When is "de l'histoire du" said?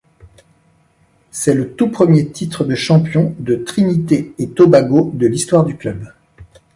5.13-5.77